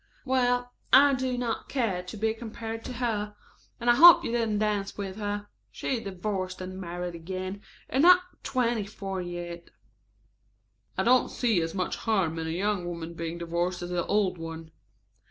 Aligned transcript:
"Well, 0.25 0.71
I 0.91 1.13
do 1.13 1.37
not 1.37 1.69
care 1.69 2.01
to 2.01 2.17
be 2.17 2.33
compared 2.33 2.87
with 2.87 2.95
her. 2.97 3.35
And 3.79 3.87
I 3.87 3.93
hope 3.93 4.25
you 4.25 4.31
didn't 4.31 4.57
dance 4.57 4.97
with 4.97 5.17
her. 5.17 5.45
She, 5.69 5.99
divorced 5.99 6.59
and 6.59 6.81
married 6.81 7.13
again, 7.13 7.61
and 7.87 8.01
not 8.01 8.21
twenty 8.41 8.87
four 8.87 9.21
yet!" 9.21 9.69
"I 10.97 11.03
don't 11.03 11.29
see 11.29 11.61
as 11.61 11.75
much 11.75 11.97
harm 11.97 12.39
in 12.39 12.47
a 12.47 12.49
young 12.49 12.87
woman 12.87 13.13
being 13.13 13.37
divorced 13.37 13.83
as 13.83 13.91
an 13.91 13.97
old 13.99 14.39
one." 14.39 14.71